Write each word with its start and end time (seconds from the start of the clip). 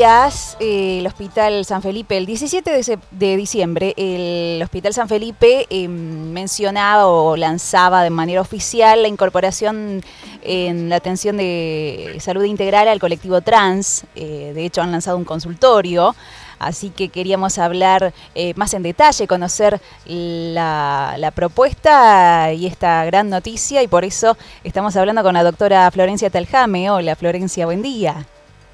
días, 0.00 0.56
eh, 0.60 1.00
el 1.00 1.06
Hospital 1.06 1.62
San 1.66 1.82
Felipe, 1.82 2.16
el 2.16 2.24
17 2.24 2.98
de, 3.10 3.36
diciembre, 3.36 3.92
el 3.98 4.62
Hospital 4.62 4.94
San 4.94 5.08
Felipe 5.10 5.66
em, 5.68 6.32
mencionaba 6.32 7.06
o 7.06 7.36
lanzaba 7.36 8.02
de 8.02 8.08
manera 8.08 8.40
oficial 8.40 9.02
la 9.02 9.08
incorporación 9.08 10.02
en 10.42 10.88
la 10.88 10.96
atención 10.96 11.36
de 11.36 12.16
salud 12.18 12.44
integral 12.44 12.88
al 12.88 12.98
colectivo 12.98 13.42
trans. 13.42 14.04
Eh, 14.16 14.52
de 14.54 14.64
hecho, 14.64 14.80
han 14.80 14.90
lanzado 14.90 15.18
un 15.18 15.24
consultorio. 15.26 16.16
Así 16.58 16.88
que 16.88 17.10
queríamos 17.10 17.58
hablar 17.58 18.14
eh, 18.34 18.54
más 18.56 18.72
en 18.72 18.82
detalle, 18.82 19.26
conocer 19.26 19.82
la, 20.06 21.16
la, 21.18 21.30
propuesta 21.30 22.54
y 22.54 22.64
esta 22.64 23.04
gran 23.04 23.28
noticia 23.28 23.82
y 23.82 23.86
por 23.86 24.06
eso 24.06 24.38
estamos 24.64 24.96
hablando 24.96 25.22
con 25.22 25.34
la 25.34 25.42
doctora 25.42 25.90
Florencia 25.90 26.30
Taljame. 26.30 26.90
Hola 26.90 27.16
Florencia, 27.16 27.66
buen 27.66 27.82
día. 27.82 28.26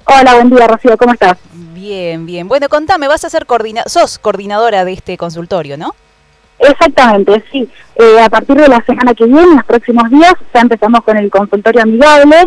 Hola, 0.09 0.35
buen 0.35 0.49
día, 0.49 0.65
Rocío, 0.67 0.97
¿cómo 0.97 1.11
estás? 1.11 1.37
Bien, 1.51 2.25
bien. 2.25 2.47
Bueno, 2.47 2.69
contame, 2.69 3.09
vas 3.09 3.25
a 3.25 3.29
ser 3.29 3.45
coordina 3.45 3.83
sos 3.87 4.17
coordinadora 4.17 4.85
de 4.85 4.93
este 4.93 5.17
consultorio, 5.17 5.77
¿no? 5.77 5.95
Exactamente, 6.59 7.43
sí. 7.51 7.69
Eh, 7.95 8.21
a 8.21 8.29
partir 8.29 8.55
de 8.55 8.69
la 8.69 8.81
semana 8.85 9.13
que 9.13 9.25
viene, 9.25 9.43
en 9.43 9.55
los 9.57 9.65
próximos 9.65 10.09
días, 10.09 10.33
ya 10.53 10.61
empezamos 10.61 11.01
con 11.01 11.17
el 11.17 11.29
consultorio 11.29 11.81
amigable, 11.81 12.37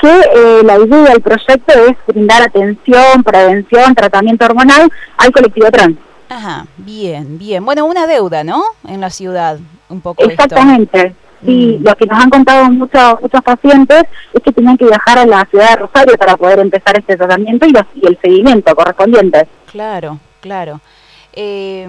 que 0.00 0.08
eh, 0.08 0.62
la 0.64 0.78
idea 0.78 1.12
del 1.12 1.20
proyecto 1.20 1.74
es 1.88 1.96
brindar 2.08 2.42
atención, 2.42 3.22
prevención, 3.22 3.94
tratamiento 3.94 4.44
hormonal 4.44 4.90
al 5.16 5.30
colectivo 5.30 5.70
trans. 5.70 5.96
Ajá, 6.28 6.66
bien, 6.76 7.38
bien. 7.38 7.64
Bueno, 7.64 7.86
una 7.86 8.08
deuda, 8.08 8.42
¿no? 8.42 8.64
En 8.88 9.00
la 9.00 9.10
ciudad, 9.10 9.60
un 9.88 10.00
poco. 10.00 10.24
Exactamente. 10.24 11.14
Sí, 11.46 11.78
mm. 11.80 11.84
lo 11.84 11.96
que 11.96 12.06
nos 12.06 12.22
han 12.22 12.30
contado 12.30 12.70
muchos 12.70 13.20
muchos 13.22 13.42
pacientes 13.42 14.02
es 14.34 14.42
que 14.42 14.52
tenían 14.52 14.76
que 14.76 14.84
viajar 14.84 15.18
a 15.18 15.26
la 15.26 15.46
ciudad 15.46 15.70
de 15.70 15.76
Rosario 15.76 16.18
para 16.18 16.36
poder 16.36 16.58
empezar 16.58 16.98
este 16.98 17.16
tratamiento 17.16 17.66
y, 17.66 17.72
y 17.94 18.06
el 18.06 18.18
seguimiento 18.20 18.74
correspondiente. 18.74 19.48
Claro, 19.70 20.18
claro. 20.40 20.80
Eh, 21.38 21.86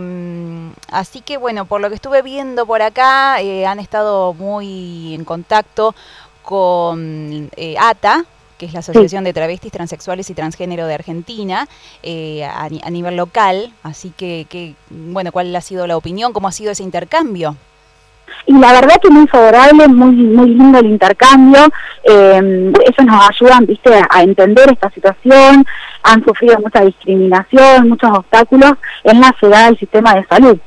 así 0.91 1.21
que 1.21 1.37
bueno, 1.37 1.65
por 1.65 1.79
lo 1.81 1.89
que 1.89 1.95
estuve 1.95 2.21
viendo 2.21 2.65
por 2.65 2.81
acá, 2.81 3.41
eh, 3.41 3.65
han 3.65 3.79
estado 3.79 4.33
muy 4.33 5.15
en 5.15 5.23
contacto 5.23 5.95
con 6.43 7.49
eh, 7.55 7.75
ATA, 7.79 8.25
que 8.57 8.65
es 8.65 8.73
la 8.73 8.79
Asociación 8.79 9.23
de 9.23 9.33
Travestis, 9.33 9.71
Transexuales 9.71 10.29
y 10.29 10.33
Transgénero 10.33 10.87
de 10.87 10.95
Argentina, 10.95 11.67
eh, 12.03 12.43
a, 12.43 12.65
a, 12.65 12.89
nivel 12.89 13.15
local. 13.15 13.71
Así 13.83 14.11
que, 14.15 14.47
que, 14.49 14.75
bueno, 14.89 15.31
¿cuál 15.31 15.55
ha 15.55 15.61
sido 15.61 15.87
la 15.87 15.95
opinión? 15.95 16.33
¿Cómo 16.33 16.47
ha 16.47 16.51
sido 16.51 16.71
ese 16.71 16.83
intercambio? 16.83 17.55
Y 18.47 18.57
la 18.57 18.71
verdad 18.71 18.95
que 19.01 19.09
muy 19.09 19.27
favorable, 19.27 19.87
muy 19.87 20.15
muy 20.15 20.49
lindo 20.49 20.79
el 20.79 20.87
intercambio, 20.87 21.59
eh, 22.03 22.71
ellos 22.85 23.05
nos 23.05 23.29
ayudan, 23.29 23.65
viste, 23.65 23.91
a 24.09 24.23
entender 24.23 24.71
esta 24.71 24.89
situación, 24.89 25.65
han 26.03 26.23
sufrido 26.23 26.57
mucha 26.59 26.81
discriminación, 26.81 27.89
muchos 27.89 28.09
obstáculos 28.09 28.73
en 29.03 29.19
la 29.19 29.35
ciudad 29.39 29.67
del 29.67 29.77
sistema 29.77 30.15
de 30.15 30.25
salud. 30.25 30.57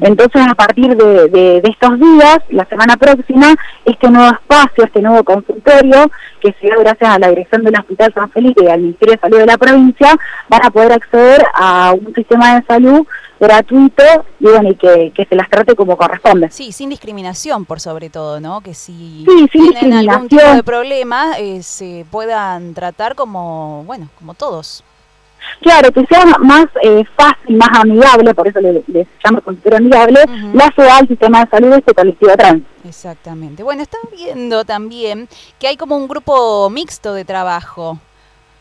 Entonces, 0.00 0.46
a 0.48 0.54
partir 0.54 0.96
de, 0.96 1.60
estos 1.62 2.00
días, 2.00 2.38
la 2.48 2.64
semana 2.64 2.96
próxima, 2.96 3.54
este 3.84 4.10
nuevo 4.10 4.32
espacio, 4.32 4.84
este 4.84 5.02
nuevo 5.02 5.22
consultorio, 5.24 6.10
que 6.40 6.54
se 6.58 6.68
da 6.68 6.76
gracias 6.76 7.10
a 7.10 7.18
la 7.18 7.28
dirección 7.28 7.64
del 7.64 7.78
Hospital 7.78 8.14
San 8.14 8.30
Felipe 8.30 8.64
y 8.64 8.68
al 8.68 8.80
Ministerio 8.80 9.14
de 9.14 9.20
Salud 9.20 9.38
de 9.38 9.46
la 9.46 9.58
provincia, 9.58 10.16
van 10.48 10.64
a 10.64 10.70
poder 10.70 10.92
acceder 10.92 11.44
a 11.54 11.92
un 11.92 12.14
sistema 12.14 12.54
de 12.54 12.66
salud 12.66 13.06
gratuito 13.38 14.02
y 14.40 14.44
bueno 14.44 14.70
y 14.70 14.74
que, 14.74 15.26
se 15.28 15.34
las 15.36 15.48
trate 15.48 15.74
como 15.74 15.96
corresponde. 15.96 16.50
Sí, 16.50 16.72
sin 16.72 16.90
discriminación 16.90 17.64
por 17.64 17.80
sobre 17.80 18.10
todo, 18.10 18.40
¿no? 18.40 18.60
Que 18.60 18.74
si 18.74 19.26
tienen 19.52 19.92
algún 19.92 20.28
tipo 20.28 20.42
de 20.42 20.62
problema 20.62 21.38
eh, 21.38 21.62
se 21.62 22.04
puedan 22.10 22.74
tratar 22.74 23.14
como, 23.14 23.84
bueno, 23.84 24.08
como 24.18 24.34
todos. 24.34 24.84
Claro, 25.62 25.90
que 25.92 26.04
sea 26.06 26.24
más 26.40 26.66
eh, 26.82 27.04
fácil, 27.16 27.56
más 27.56 27.70
amigable, 27.80 28.34
por 28.34 28.48
eso 28.48 28.60
le, 28.60 28.82
le 28.86 29.06
llamo 29.24 29.40
consultorio 29.40 29.78
amigable, 29.78 30.24
la 30.52 30.70
ciudad, 30.74 31.00
el 31.00 31.08
sistema 31.08 31.44
de 31.44 31.50
salud 31.50 31.70
de 31.70 31.78
este 31.78 31.94
colectivo 31.94 32.36
trans. 32.36 32.62
Exactamente. 32.84 33.62
Bueno, 33.62 33.82
están 33.82 34.00
viendo 34.14 34.64
también 34.64 35.28
que 35.58 35.68
hay 35.68 35.76
como 35.76 35.96
un 35.96 36.08
grupo 36.08 36.68
mixto 36.70 37.14
de 37.14 37.24
trabajo. 37.24 37.98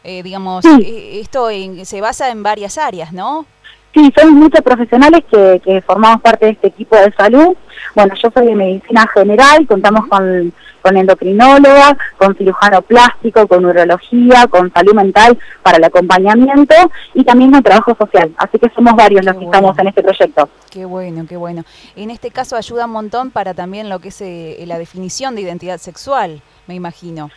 Eh, 0.04 0.24
digamos, 0.24 0.64
eh, 0.64 1.20
esto 1.20 1.50
se 1.84 2.02
basa 2.02 2.30
en 2.30 2.42
varias 2.42 2.78
áreas, 2.78 3.12
¿no? 3.12 3.46
Sí, 3.94 4.14
somos 4.16 4.34
muchos 4.34 4.62
profesionales 4.62 5.24
que, 5.32 5.62
que 5.64 5.82
formamos 5.82 6.22
parte 6.22 6.46
de 6.46 6.52
este 6.52 6.68
equipo 6.68 6.96
de 6.96 7.12
salud. 7.14 7.56
Bueno, 7.96 8.14
yo 8.22 8.30
soy 8.32 8.48
de 8.48 8.56
medicina 8.56 9.08
general, 9.14 9.66
contamos 9.66 10.08
con, 10.08 10.54
con 10.88 10.98
endocrinóloga, 10.98 11.98
con 12.18 12.36
cirujano 12.36 12.82
plástico, 12.82 13.48
con 13.48 13.66
urología, 13.66 14.48
con 14.48 14.72
salud 14.72 14.94
mental 14.94 15.38
para 15.62 15.78
el 15.78 15.84
acompañamiento 15.84 16.76
y 17.14 17.24
también 17.24 17.52
con 17.52 17.64
trabajo 17.64 17.96
social. 18.00 18.32
Así 18.38 18.58
que 18.58 18.70
somos 18.70 18.96
varios 18.96 19.26
los 19.26 19.36
que 19.36 19.46
estamos 19.46 19.78
en 19.80 19.88
este 19.88 20.02
proyecto. 20.02 20.50
Qué 20.70 20.86
bueno, 20.86 21.26
qué 21.28 21.36
bueno. 21.36 21.64
En 21.96 22.10
este 22.10 22.32
caso 22.32 22.56
ayuda 22.56 22.86
un 22.86 22.92
montón 22.92 23.32
para 23.32 23.54
también 23.54 23.90
lo 23.90 24.00
que 24.00 24.10
es 24.10 24.22
eh, 24.22 24.64
la 24.66 24.78
definición 24.78 25.36
de 25.36 25.42
identidad 25.42 25.78
sexual, 25.78 26.42
me 26.68 26.76
imagino. 26.76 27.30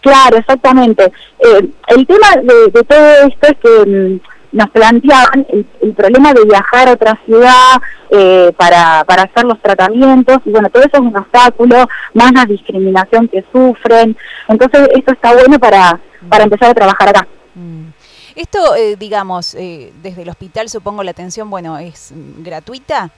Claro, 0.00 0.38
exactamente. 0.38 1.04
Eh, 1.38 1.68
el 1.86 2.06
tema 2.06 2.28
de, 2.42 2.70
de, 2.72 2.82
todo 2.82 3.28
esto 3.28 3.46
es 3.46 3.56
que 3.58 3.86
mm, 3.86 4.20
nos 4.52 4.70
planteaban 4.70 5.46
el, 5.48 5.94
problema 5.94 6.32
de 6.32 6.44
viajar 6.44 6.88
a 6.88 6.92
otra 6.92 7.18
ciudad 7.24 7.80
eh, 8.10 8.52
para, 8.56 9.04
para 9.04 9.22
hacer 9.22 9.44
los 9.44 9.60
tratamientos, 9.60 10.38
y 10.44 10.50
bueno, 10.50 10.68
todo 10.70 10.82
eso 10.82 10.94
es 10.94 11.00
un 11.00 11.16
obstáculo, 11.16 11.86
más 12.14 12.32
la 12.32 12.44
discriminación 12.44 13.28
que 13.28 13.44
sufren, 13.52 14.16
entonces 14.48 14.88
esto 14.94 15.12
está 15.12 15.32
bueno 15.32 15.58
para, 15.58 15.98
para 16.28 16.44
empezar 16.44 16.70
a 16.70 16.74
trabajar 16.74 17.08
acá. 17.08 17.26
Mm. 17.54 17.88
Esto, 18.34 18.74
eh, 18.76 18.96
digamos, 18.96 19.54
eh, 19.54 19.92
desde 20.02 20.22
el 20.22 20.28
hospital 20.28 20.68
supongo 20.68 21.02
la 21.02 21.10
atención, 21.10 21.50
bueno, 21.50 21.78
¿es 21.78 22.12
gratuita? 22.38 23.10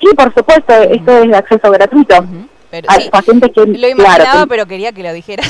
Sí, 0.00 0.08
por 0.16 0.34
supuesto, 0.34 0.74
esto 0.74 1.18
es 1.18 1.28
de 1.28 1.36
acceso 1.36 1.70
gratuito. 1.70 2.14
Pero, 2.72 2.88
que, 2.88 3.66
lo 3.66 3.86
imaginaba, 3.86 4.46
pero 4.46 4.64
quería 4.64 4.92
que 4.92 5.02
lo 5.02 5.12
dijeras. 5.12 5.48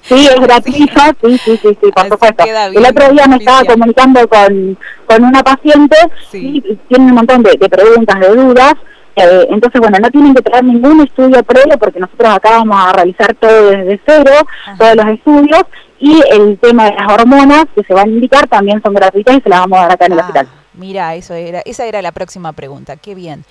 sí, 0.00 0.26
es 0.26 0.40
gratuito, 0.40 1.00
sí, 1.22 1.38
sí, 1.38 1.56
sí, 1.62 1.78
sí, 1.80 1.92
por 1.92 2.08
supuesto. 2.08 2.44
El 2.44 2.84
otro 2.84 3.10
día 3.10 3.28
me 3.28 3.36
estaba 3.36 3.62
comunicando 3.62 4.26
con, 4.26 4.76
con 5.06 5.22
una 5.22 5.44
paciente 5.44 5.96
y 6.32 6.60
tiene 6.88 7.04
un 7.04 7.14
montón 7.14 7.44
de, 7.44 7.56
preguntas, 7.68 8.18
de 8.18 8.28
dudas. 8.34 8.74
Eh, 9.14 9.46
entonces, 9.50 9.80
bueno, 9.80 9.98
no 10.00 10.10
tienen 10.10 10.34
que 10.34 10.42
traer 10.42 10.64
ningún 10.64 11.02
estudio 11.02 11.44
previo 11.44 11.78
porque 11.78 12.00
nosotros 12.00 12.34
acá 12.34 12.50
vamos 12.50 12.76
a 12.76 12.92
realizar 12.92 13.34
todo 13.34 13.70
desde 13.70 14.00
cero, 14.04 14.32
todos 14.76 14.96
los 14.96 15.06
estudios, 15.06 15.62
y 16.00 16.20
el 16.28 16.58
tema 16.58 16.86
de 16.86 16.96
las 16.96 17.12
hormonas 17.12 17.66
que 17.72 17.84
se 17.84 17.94
van 17.94 18.08
a 18.08 18.12
indicar 18.12 18.48
también 18.48 18.82
son 18.82 18.94
gratuitas 18.94 19.36
y 19.36 19.40
se 19.42 19.48
las 19.48 19.60
vamos 19.60 19.78
a 19.78 19.82
dar 19.82 19.92
acá 19.92 20.06
en 20.06 20.12
el 20.14 20.18
ah. 20.18 20.22
hospital. 20.22 20.48
Mira, 20.74 21.14
eso 21.14 21.34
era, 21.34 21.60
esa 21.66 21.84
era 21.84 22.00
la 22.00 22.12
próxima 22.12 22.52
pregunta. 22.52 22.96
Qué 22.96 23.14
bien. 23.14 23.44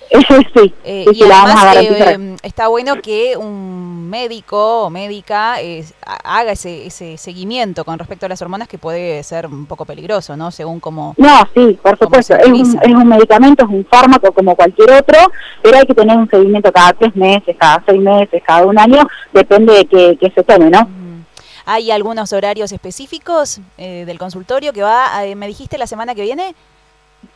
sí, 0.54 0.74
eh, 0.84 1.04
y 1.12 1.22
además 1.22 1.76
eh, 1.76 2.36
está 2.42 2.66
bueno 2.66 3.00
que 3.00 3.36
un 3.36 4.10
médico 4.10 4.82
o 4.82 4.90
médica 4.90 5.56
haga 6.24 6.52
ese, 6.52 6.86
ese 6.86 7.16
seguimiento 7.16 7.84
con 7.84 7.98
respecto 7.98 8.26
a 8.26 8.28
las 8.28 8.42
hormonas 8.42 8.66
que 8.66 8.76
puede 8.76 9.22
ser 9.22 9.46
un 9.46 9.66
poco 9.66 9.84
peligroso, 9.84 10.36
¿no? 10.36 10.50
Según 10.50 10.80
como... 10.80 11.14
No, 11.16 11.48
sí, 11.54 11.78
por 11.80 11.96
supuesto. 11.96 12.34
Es 12.34 12.48
un, 12.48 12.60
es 12.82 12.94
un 12.94 13.08
medicamento, 13.08 13.64
es 13.64 13.70
un 13.70 13.86
fármaco 13.86 14.32
como 14.32 14.56
cualquier 14.56 14.90
otro, 14.90 15.18
pero 15.62 15.78
hay 15.78 15.86
que 15.86 15.94
tener 15.94 16.16
un 16.16 16.28
seguimiento 16.28 16.72
cada 16.72 16.92
tres 16.92 17.14
meses, 17.14 17.56
cada 17.56 17.82
seis 17.86 18.00
meses, 18.00 18.42
cada 18.44 18.66
un 18.66 18.78
año, 18.78 19.08
depende 19.32 19.74
de 19.74 19.86
que, 20.18 20.32
se 20.34 20.42
tome, 20.42 20.70
¿no? 20.70 20.88
¿Hay 21.64 21.92
algunos 21.92 22.32
horarios 22.32 22.72
específicos 22.72 23.60
eh, 23.78 24.04
del 24.04 24.18
consultorio 24.18 24.72
que 24.72 24.82
va, 24.82 25.10
me 25.36 25.46
dijiste, 25.46 25.78
la 25.78 25.86
semana 25.86 26.16
que 26.16 26.22
viene? 26.22 26.56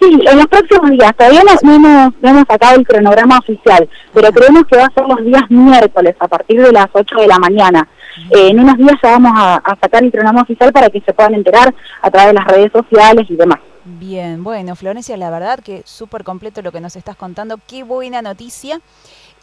Sí, 0.01 0.21
en 0.27 0.37
los 0.37 0.47
próximos 0.47 0.91
días. 0.91 1.17
Todavía 1.17 1.43
no, 1.43 1.73
hemos, 1.75 2.13
hemos, 2.23 2.45
sacado 2.47 2.77
el 2.77 2.87
cronograma 2.87 3.39
oficial, 3.39 3.89
pero 4.13 4.31
creemos 4.31 4.65
que 4.67 4.77
va 4.77 4.85
a 4.85 4.93
ser 4.93 5.07
los 5.07 5.25
días 5.25 5.43
miércoles 5.49 6.15
a 6.19 6.29
partir 6.29 6.61
de 6.63 6.73
las 6.73 6.89
8 6.93 7.17
de 7.17 7.27
la 7.27 7.39
mañana. 7.39 7.89
Eh, 8.31 8.49
en 8.49 8.61
unos 8.61 8.77
días 8.77 8.95
ya 9.03 9.13
vamos 9.13 9.33
a, 9.35 9.77
sacar 9.81 10.05
el 10.05 10.11
cronograma 10.11 10.43
oficial 10.43 10.73
para 10.73 10.91
que 10.91 11.01
se 11.01 11.13
puedan 11.13 11.35
enterar 11.35 11.75
a 12.03 12.11
través 12.11 12.29
de 12.29 12.35
las 12.35 12.47
redes 12.47 12.73
sociales 12.73 13.27
y 13.29 13.37
demás. 13.37 13.59
Bien, 13.87 14.43
bueno, 14.43 14.75
Florencia, 14.75 15.17
la 15.17 15.31
verdad 15.31 15.61
que 15.61 15.83
súper 15.85 16.25
completo 16.25 16.61
lo 16.61 16.73
que 16.73 16.81
nos 16.81 16.97
estás 16.97 17.15
contando. 17.15 17.59
Qué 17.69 17.85
buena 17.85 18.21
noticia. 18.21 18.81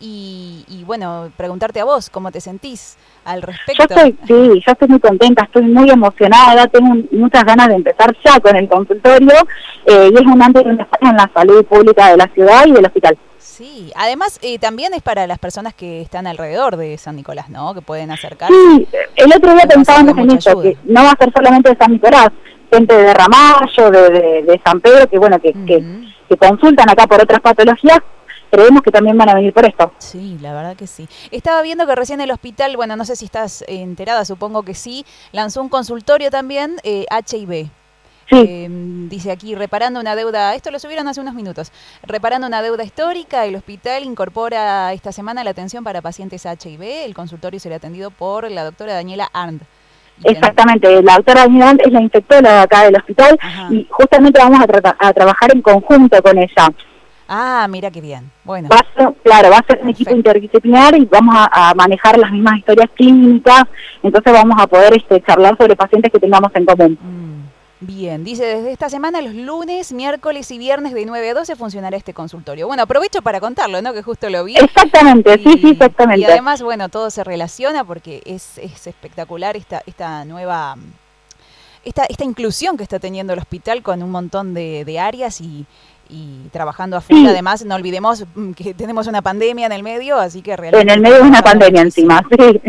Y, 0.01 0.65
y, 0.67 0.83
bueno, 0.83 1.31
preguntarte 1.37 1.79
a 1.79 1.85
vos, 1.85 2.09
¿cómo 2.09 2.29
te 2.29 2.41
sentís 2.41 2.97
al 3.23 3.41
respecto? 3.41 3.85
Yo 3.87 3.95
estoy, 3.95 4.17
sí, 4.27 4.61
yo 4.65 4.71
estoy 4.73 4.87
muy 4.89 4.99
contenta, 4.99 5.43
estoy 5.43 5.61
muy 5.61 5.89
emocionada, 5.89 6.67
tengo 6.67 6.93
muchas 7.11 7.45
ganas 7.45 7.69
de 7.69 7.75
empezar 7.75 8.13
ya 8.25 8.37
con 8.41 8.53
el 8.55 8.67
consultorio 8.67 9.35
eh, 9.85 10.09
y 10.11 10.15
es 10.15 10.21
un 10.25 10.41
antes 10.41 10.65
y 10.65 10.67
un 10.67 10.77
después 10.77 10.99
en 11.09 11.15
la 11.15 11.31
salud 11.33 11.63
pública 11.63 12.09
de 12.09 12.17
la 12.17 12.27
ciudad 12.33 12.65
y 12.65 12.71
del 12.71 12.85
hospital. 12.85 13.17
Sí, 13.37 13.93
además 13.95 14.39
eh, 14.41 14.57
también 14.57 14.93
es 14.93 15.03
para 15.03 15.27
las 15.27 15.37
personas 15.37 15.73
que 15.73 16.01
están 16.01 16.27
alrededor 16.27 16.75
de 16.75 16.97
San 16.97 17.15
Nicolás, 17.15 17.49
¿no? 17.49 17.73
Que 17.73 17.81
pueden 17.81 18.09
acercarse. 18.09 18.55
Sí, 18.55 18.87
el 19.15 19.31
otro 19.31 19.53
día 19.53 19.67
pensábamos 19.67 20.17
en 20.17 20.31
eso, 20.31 20.59
que 20.59 20.75
no 20.85 21.03
va 21.03 21.11
a 21.11 21.17
ser 21.17 21.31
solamente 21.33 21.69
de 21.69 21.77
San 21.77 21.91
Nicolás, 21.91 22.29
gente 22.73 22.95
de 22.95 23.13
Ramallo, 23.13 23.91
de, 23.91 24.43
de, 24.43 24.61
San 24.65 24.81
Pedro, 24.81 25.07
que 25.07 25.19
bueno, 25.19 25.39
que, 25.39 25.53
que, 25.53 25.83
que 26.27 26.37
consultan 26.37 26.89
acá 26.89 27.05
por 27.07 27.21
otras 27.21 27.39
patologías, 27.39 27.99
creemos 28.49 28.81
que 28.81 28.91
también 28.91 29.17
van 29.17 29.29
a 29.29 29.35
venir 29.35 29.53
por 29.53 29.65
esto. 29.65 29.91
Sí, 29.97 30.37
la 30.41 30.53
verdad 30.53 30.75
que 30.75 30.87
sí. 30.87 31.07
Estaba 31.31 31.61
viendo 31.61 31.85
que 31.87 31.95
recién 31.95 32.21
el 32.21 32.31
hospital, 32.31 32.75
bueno, 32.75 32.95
no 32.95 33.05
sé 33.05 33.15
si 33.15 33.25
estás 33.25 33.63
enterada, 33.67 34.25
supongo 34.25 34.63
que 34.63 34.73
sí, 34.73 35.05
lanzó 35.31 35.61
un 35.61 35.69
consultorio 35.69 36.29
también, 36.31 36.77
eh, 36.83 37.05
HIV. 37.09 37.69
Eh, 38.31 38.67
dice 39.09 39.31
aquí, 39.31 39.53
reparando 39.53 39.99
una 39.99 40.15
deuda, 40.15 40.55
esto 40.55 40.71
lo 40.71 40.79
subieron 40.79 41.07
hace 41.07 41.21
unos 41.21 41.35
minutos, 41.35 41.71
reparando 42.03 42.47
una 42.47 42.61
deuda 42.61 42.83
histórica, 42.83 43.45
el 43.45 43.55
hospital 43.55 44.03
incorpora 44.03 44.91
esta 44.93 45.11
semana 45.11 45.43
la 45.43 45.51
atención 45.51 45.83
para 45.83 46.01
pacientes 46.01 46.45
HIV, 46.45 46.81
el 47.05 47.13
consultorio 47.13 47.59
será 47.59 47.75
atendido 47.75 48.09
por 48.11 48.49
la 48.49 48.63
doctora 48.63 48.93
Daniela 48.93 49.29
Arndt. 49.33 49.63
Exactamente, 50.23 51.01
la 51.01 51.15
doctora 51.15 51.43
Arndt 51.43 51.81
es 51.85 51.91
la 51.91 52.01
infectóloga 52.01 52.61
acá 52.61 52.83
del 52.83 52.95
hospital 52.95 53.37
y 53.69 53.87
justamente 53.89 54.39
vamos 54.39 54.59
a, 54.59 55.07
a 55.07 55.13
trabajar 55.13 55.53
en 55.53 55.61
conjunto 55.61 56.21
con 56.21 56.37
ella. 56.37 56.69
Ah, 57.27 57.67
mira 57.69 57.89
qué 57.89 58.01
bien. 58.01 58.29
Bueno. 58.43 58.69
claro, 59.23 59.49
va 59.49 59.57
a 59.57 59.65
ser 59.65 59.79
un 59.81 59.89
equipo 59.89 60.11
interdisciplinar 60.11 60.95
y 60.97 61.05
vamos 61.05 61.35
a, 61.35 61.73
manejar 61.73 62.17
las 62.17 62.31
mismas 62.31 62.59
historias 62.59 62.89
clínicas, 62.95 63.63
entonces 64.01 64.33
vamos 64.33 64.61
a 64.61 64.67
poder 64.67 64.95
este, 64.95 65.21
charlar 65.21 65.57
sobre 65.57 65.75
pacientes 65.75 66.11
que 66.11 66.19
tengamos 66.19 66.51
en 66.53 66.65
común. 66.65 66.97
Mm. 67.01 67.42
Bien, 67.85 68.23
dice, 68.23 68.45
desde 68.45 68.71
esta 68.71 68.89
semana 68.89 69.21
los 69.21 69.35
lunes, 69.35 69.91
miércoles 69.91 70.49
y 70.51 70.57
viernes 70.57 70.93
de 70.93 71.05
9 71.05 71.31
a 71.31 71.33
12 71.33 71.55
funcionará 71.57 71.97
este 71.97 72.13
consultorio. 72.13 72.65
Bueno, 72.65 72.83
aprovecho 72.83 73.21
para 73.21 73.41
contarlo, 73.41 73.81
¿no? 73.81 73.91
Que 73.93 74.01
justo 74.01 74.29
lo 74.29 74.45
vi. 74.45 74.55
Exactamente, 74.55 75.37
sí, 75.37 75.59
sí, 75.61 75.69
exactamente. 75.71 76.21
Y 76.21 76.23
además, 76.23 76.61
bueno, 76.61 76.87
todo 76.87 77.09
se 77.09 77.25
relaciona 77.25 77.83
porque 77.83 78.21
es, 78.25 78.57
es 78.57 78.87
espectacular 78.87 79.57
esta, 79.57 79.83
esta 79.85 80.23
nueva... 80.23 80.77
Esta, 81.83 82.05
esta 82.05 82.23
inclusión 82.23 82.77
que 82.77 82.83
está 82.83 82.97
teniendo 82.99 83.33
el 83.33 83.39
hospital 83.39 83.83
con 83.83 84.01
un 84.01 84.09
montón 84.09 84.53
de, 84.53 84.85
de 84.85 84.99
áreas 85.01 85.41
y, 85.41 85.65
y 86.09 86.47
trabajando 86.51 86.95
a 86.95 87.01
full. 87.01 87.25
Además, 87.27 87.65
no 87.65 87.75
olvidemos 87.75 88.23
mm, 88.35 88.51
que 88.51 88.73
tenemos 88.73 89.07
una 89.07 89.21
pandemia 89.21 89.65
en 89.65 89.73
el 89.73 89.83
medio, 89.83 90.17
así 90.17 90.41
que 90.41 90.55
realmente... 90.55 90.81
En 90.81 90.89
el 90.89 91.01
medio 91.01 91.17
de 91.17 91.29
una 91.29 91.41
pandemia 91.41 91.81
encima, 91.81 92.25
sí. 92.37 92.61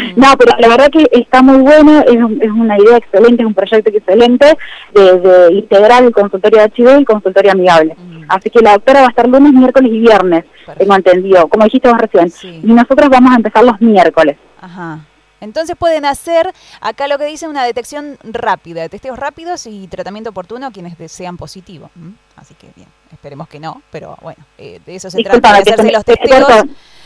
Mm. 0.00 0.20
No, 0.20 0.36
pero 0.38 0.56
la 0.58 0.68
verdad 0.68 0.90
que 0.90 1.08
está 1.12 1.42
muy 1.42 1.58
bueno, 1.58 2.00
es, 2.00 2.16
es 2.40 2.50
una 2.50 2.78
idea 2.78 2.96
excelente, 2.96 3.42
es 3.42 3.46
un 3.46 3.54
proyecto 3.54 3.90
excelente 3.90 4.56
de, 4.94 5.52
integrar 5.52 6.04
el 6.04 6.12
consultorio 6.12 6.60
de 6.60 6.72
HIV 6.74 6.88
y 6.88 6.98
el 6.98 7.04
consultorio 7.04 7.52
amigable. 7.52 7.96
Mm. 7.96 8.24
Así 8.28 8.50
que 8.50 8.60
la 8.60 8.72
doctora 8.72 9.00
va 9.00 9.06
a 9.06 9.10
estar 9.10 9.28
lunes, 9.28 9.52
miércoles 9.52 9.90
y 9.92 10.00
viernes, 10.00 10.44
tengo 10.78 10.94
entendido, 10.94 11.48
como 11.48 11.64
dijiste 11.64 11.88
vos 11.88 11.98
recién. 11.98 12.32
Y 12.62 12.72
nosotros 12.72 13.08
vamos 13.08 13.32
a 13.32 13.36
empezar 13.36 13.64
los 13.64 13.80
miércoles. 13.80 14.36
Ajá. 14.60 15.00
Entonces 15.40 15.74
pueden 15.76 16.04
hacer, 16.04 16.52
acá 16.80 17.08
lo 17.08 17.18
que 17.18 17.24
dice, 17.24 17.48
una 17.48 17.64
detección 17.64 18.18
rápida, 18.22 18.88
testeos 18.88 19.18
rápidos 19.18 19.66
y 19.66 19.88
tratamiento 19.88 20.30
oportuno 20.30 20.66
a 20.66 20.70
quienes 20.70 20.98
desean 20.98 21.36
positivo. 21.36 21.90
Así 22.36 22.54
que 22.54 22.68
bien, 22.76 22.88
esperemos 23.10 23.48
que 23.48 23.58
no, 23.58 23.82
pero 23.90 24.16
bueno, 24.20 24.44
eh, 24.58 24.80
de 24.84 24.94
eso 24.94 25.10
se 25.10 25.22
trata, 25.22 25.54
de 25.54 25.58
hacerse 25.60 25.90
los 25.90 26.04
testeos. 26.04 26.46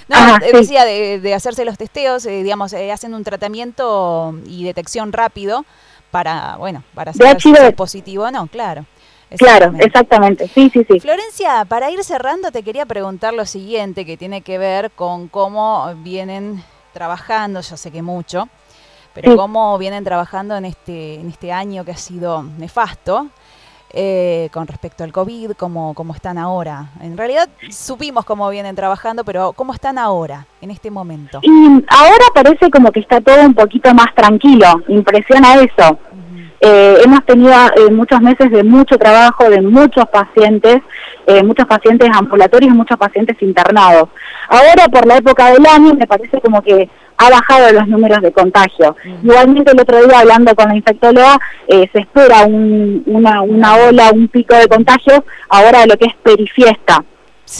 No, 0.08 0.38
decía 0.52 0.84
de, 0.84 1.34
hacerse 1.34 1.64
los 1.64 1.78
testeos, 1.78 2.26
eh, 2.26 2.42
digamos, 2.42 2.72
eh, 2.72 2.92
hacen 2.92 3.14
un 3.14 3.24
tratamiento 3.24 4.34
y 4.46 4.64
detección 4.64 5.12
rápido 5.12 5.64
para, 6.10 6.56
bueno, 6.56 6.84
para 6.94 7.12
saber 7.12 7.40
si 7.40 7.52
es 7.52 7.74
positivo 7.74 8.24
o 8.24 8.30
no, 8.30 8.46
claro. 8.46 8.84
Claro, 9.36 9.72
exactamente. 9.78 10.46
Sí, 10.48 10.70
sí, 10.72 10.86
sí. 10.88 11.00
Florencia, 11.00 11.64
para 11.64 11.90
ir 11.90 12.04
cerrando 12.04 12.52
te 12.52 12.62
quería 12.62 12.86
preguntar 12.86 13.34
lo 13.34 13.46
siguiente 13.46 14.04
que 14.04 14.16
tiene 14.16 14.42
que 14.42 14.58
ver 14.58 14.92
con 14.92 15.28
cómo 15.28 15.92
vienen 15.96 16.62
trabajando, 16.92 17.60
yo 17.60 17.76
sé 17.76 17.90
que 17.90 18.02
mucho, 18.02 18.48
pero 19.12 19.36
cómo 19.36 19.76
vienen 19.78 20.04
trabajando 20.04 20.56
en 20.56 20.66
este, 20.66 21.14
en 21.14 21.28
este 21.28 21.52
año 21.52 21.84
que 21.84 21.92
ha 21.92 21.96
sido 21.96 22.42
nefasto. 22.42 23.28
Eh, 23.96 24.48
con 24.52 24.66
respecto 24.66 25.04
al 25.04 25.12
COVID, 25.12 25.52
cómo, 25.52 25.94
cómo 25.94 26.14
están 26.14 26.36
ahora. 26.36 26.86
En 27.00 27.16
realidad 27.16 27.48
supimos 27.70 28.24
cómo 28.24 28.50
vienen 28.50 28.74
trabajando, 28.74 29.22
pero 29.22 29.52
¿cómo 29.52 29.72
están 29.72 29.98
ahora, 29.98 30.48
en 30.60 30.72
este 30.72 30.90
momento? 30.90 31.38
Y 31.42 31.84
ahora 31.86 32.24
parece 32.34 32.72
como 32.72 32.90
que 32.90 32.98
está 32.98 33.20
todo 33.20 33.40
un 33.42 33.54
poquito 33.54 33.94
más 33.94 34.12
tranquilo, 34.16 34.82
impresiona 34.88 35.54
eso. 35.62 35.96
Eh, 36.60 37.02
hemos 37.04 37.24
tenido 37.24 37.52
eh, 37.52 37.92
muchos 37.92 38.20
meses 38.20 38.50
de 38.50 38.64
mucho 38.64 38.98
trabajo, 38.98 39.48
de 39.48 39.60
muchos 39.60 40.08
pacientes, 40.08 40.78
muchos 41.44 41.66
pacientes 41.66 42.10
ambulatorios 42.12 42.74
y 42.74 42.76
muchos 42.76 42.98
pacientes 42.98 43.40
internados. 43.42 44.08
Ahora, 44.48 44.88
por 44.92 45.06
la 45.06 45.18
época 45.18 45.52
del 45.52 45.64
año, 45.66 45.94
me 45.94 46.06
parece 46.06 46.40
como 46.40 46.60
que 46.62 46.90
ha 47.16 47.30
bajado 47.30 47.72
los 47.72 47.86
números 47.88 48.20
de 48.22 48.32
contagio. 48.32 48.96
Igualmente 49.22 49.72
el 49.72 49.80
otro 49.80 50.04
día 50.06 50.20
hablando 50.20 50.54
con 50.54 50.68
la 50.68 50.76
infectóloga 50.76 51.38
eh, 51.68 51.88
se 51.92 52.00
espera 52.00 52.44
una, 52.46 53.42
una 53.42 53.76
ola, 53.76 54.10
un 54.12 54.28
pico 54.28 54.54
de 54.54 54.68
contagio 54.68 55.24
ahora 55.48 55.80
de 55.80 55.86
lo 55.86 55.96
que 55.96 56.06
es 56.06 56.14
perifiesta. 56.22 57.04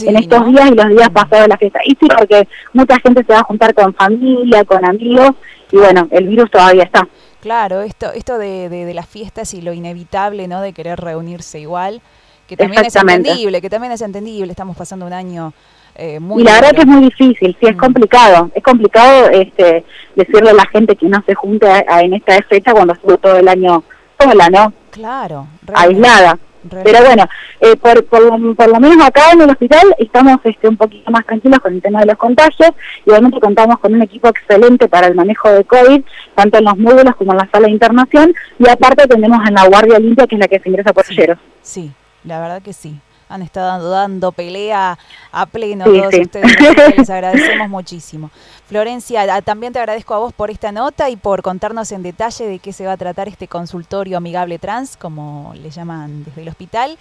en 0.01 0.17
estos 0.17 0.45
días 0.47 0.71
y 0.71 0.75
los 0.75 0.89
días 0.89 1.09
pasados 1.09 1.43
de 1.43 1.47
la 1.47 1.57
fiesta. 1.57 1.79
Y 1.85 1.91
sí, 1.91 2.07
porque 2.17 2.47
mucha 2.73 2.99
gente 2.99 3.23
se 3.25 3.33
va 3.33 3.39
a 3.39 3.43
juntar 3.43 3.73
con 3.73 3.93
familia, 3.93 4.63
con 4.65 4.83
amigos, 4.85 5.31
y 5.71 5.77
bueno, 5.77 6.07
el 6.11 6.27
virus 6.27 6.51
todavía 6.51 6.83
está. 6.83 7.07
Claro, 7.41 7.81
esto, 7.81 8.11
esto 8.11 8.37
de, 8.37 8.69
de, 8.69 8.85
de 8.85 8.93
las 8.93 9.07
fiestas 9.07 9.53
y 9.53 9.61
lo 9.61 9.73
inevitable, 9.73 10.47
¿no? 10.47 10.61
De 10.61 10.73
querer 10.73 10.99
reunirse 10.99 11.59
igual, 11.59 12.01
que 12.47 12.57
también 12.57 12.85
es 12.85 12.95
entendible, 12.95 13.61
que 13.61 13.69
también 13.69 13.93
es 13.93 14.01
entendible, 14.01 14.51
estamos 14.51 14.75
pasando 14.75 15.05
un 15.05 15.13
año 15.13 15.53
eh, 15.95 16.19
y 16.37 16.43
la 16.43 16.53
verdad 16.55 16.71
que 16.71 16.81
es 16.81 16.87
muy 16.87 17.03
difícil, 17.05 17.55
sí, 17.59 17.67
es 17.67 17.75
mm. 17.75 17.79
complicado. 17.79 18.51
Es 18.53 18.63
complicado 18.63 19.29
este, 19.29 19.85
decirle 20.15 20.49
a 20.49 20.53
la 20.53 20.65
gente 20.67 20.95
que 20.95 21.07
no 21.07 21.23
se 21.25 21.33
junte 21.35 21.67
en 21.67 22.13
esta 22.13 22.37
fecha 22.43 22.73
cuando 22.73 22.93
estuvo 22.93 23.17
todo 23.17 23.37
el 23.37 23.47
año 23.47 23.83
sola, 24.19 24.49
¿no? 24.49 24.73
Claro. 24.91 25.47
Aislada. 25.73 26.37
Pero 26.83 27.05
bueno, 27.05 27.29
eh, 27.61 27.75
por, 27.75 28.03
por, 28.05 28.23
lo 28.23 28.79
menos 28.79 29.05
acá 29.05 29.31
en 29.31 29.41
el 29.41 29.49
hospital 29.51 29.95
estamos 29.99 30.39
este, 30.45 30.67
un 30.67 30.77
poquito 30.77 31.11
más 31.11 31.23
tranquilos 31.23 31.59
con 31.59 31.75
el 31.75 31.81
tema 31.81 31.99
de 31.99 32.07
los 32.07 32.17
contagios. 32.17 32.71
y 33.05 33.09
Igualmente 33.09 33.39
contamos 33.39 33.77
con 33.79 33.93
un 33.93 34.01
equipo 34.01 34.29
excelente 34.29 34.87
para 34.87 35.07
el 35.07 35.13
manejo 35.13 35.49
de 35.49 35.63
COVID, 35.63 36.01
tanto 36.33 36.57
en 36.57 36.65
los 36.65 36.77
módulos 36.77 37.15
como 37.17 37.33
en 37.33 37.37
la 37.37 37.49
sala 37.51 37.67
de 37.67 37.73
internación. 37.73 38.33
Y 38.57 38.67
aparte 38.67 39.07
tenemos 39.07 39.47
en 39.47 39.53
la 39.53 39.67
guardia 39.67 39.99
limpia, 39.99 40.25
que 40.25 40.35
es 40.35 40.39
la 40.39 40.47
que 40.47 40.59
se 40.59 40.69
ingresa 40.69 40.91
por 40.91 41.05
sí, 41.05 41.15
Sí, 41.61 41.91
la 42.23 42.41
verdad 42.41 42.63
que 42.63 42.73
sí 42.73 42.99
han 43.29 43.41
estado 43.41 43.89
dando 43.89 44.31
pelea 44.31 44.97
a 45.31 45.45
pleno 45.45 45.85
todos 45.85 46.13
ustedes. 46.13 46.97
Les 46.97 47.09
agradecemos 47.09 47.69
muchísimo. 47.69 48.29
Florencia, 48.67 49.41
también 49.41 49.73
te 49.73 49.79
agradezco 49.79 50.13
a 50.13 50.19
vos 50.19 50.33
por 50.33 50.51
esta 50.51 50.71
nota 50.71 51.09
y 51.09 51.15
por 51.15 51.41
contarnos 51.41 51.91
en 51.91 52.03
detalle 52.03 52.45
de 52.45 52.59
qué 52.59 52.73
se 52.73 52.85
va 52.85 52.93
a 52.93 52.97
tratar 52.97 53.27
este 53.27 53.47
consultorio 53.47 54.17
amigable 54.17 54.59
trans, 54.59 54.97
como 54.97 55.53
le 55.55 55.69
llaman 55.69 56.23
desde 56.23 56.41
el 56.41 56.49
hospital. 56.49 56.97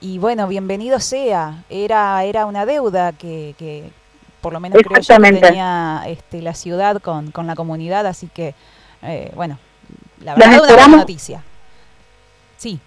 Y 0.00 0.18
bueno, 0.18 0.48
bienvenido 0.48 1.00
sea. 1.00 1.64
Era, 1.68 2.22
era 2.24 2.46
una 2.46 2.66
deuda 2.66 3.12
que, 3.12 3.54
que 3.58 3.90
por 4.40 4.52
lo 4.52 4.60
menos 4.60 4.80
creo 4.82 5.00
yo 5.00 5.16
que 5.22 5.32
tenía 5.40 6.02
este, 6.06 6.42
la 6.42 6.54
ciudad 6.54 7.00
con, 7.00 7.30
con 7.30 7.46
la 7.46 7.54
comunidad, 7.54 8.06
así 8.06 8.28
que, 8.28 8.54
eh, 9.02 9.32
bueno, 9.34 9.58
la 10.20 10.34
verdad 10.34 10.54
es 10.54 10.60
una 10.60 10.74
buena 10.74 10.96
noticia. 10.98 11.42
Sí. 12.56 12.80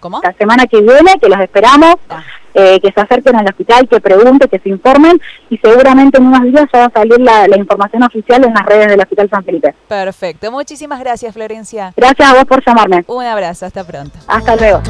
¿Cómo? 0.00 0.20
La 0.22 0.32
semana 0.32 0.66
que 0.66 0.80
viene, 0.80 1.18
que 1.20 1.28
los 1.28 1.38
esperamos, 1.40 1.96
ah. 2.08 2.22
eh, 2.54 2.80
que 2.80 2.90
se 2.90 3.00
acerquen 3.00 3.36
al 3.36 3.46
hospital, 3.46 3.88
que 3.88 4.00
pregunten, 4.00 4.48
que 4.48 4.58
se 4.58 4.68
informen 4.68 5.20
y 5.50 5.58
seguramente 5.58 6.18
en 6.18 6.26
unos 6.26 6.42
días 6.42 6.66
ya 6.72 6.80
va 6.80 6.86
a 6.86 6.90
salir 6.90 7.20
la, 7.20 7.46
información 7.56 8.02
oficial 8.02 8.44
en 8.44 8.54
las 8.54 8.64
redes 8.64 8.88
del 8.88 9.00
Hospital 9.00 9.28
San 9.30 9.44
Felipe. 9.44 9.74
Perfecto. 9.86 10.50
Muchísimas 10.50 10.98
gracias, 11.00 11.34
Florencia. 11.34 11.92
Gracias 11.96 12.28
a 12.28 12.34
vos 12.34 12.44
por 12.46 12.64
llamarme. 12.64 13.04
Un 13.06 13.24
abrazo. 13.24 13.66
Hasta 13.66 13.84
pronto. 13.84 14.18
Hasta 14.26 14.56
luego. 14.56 14.82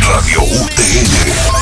Radio 0.00 0.40
UTN 0.40 1.46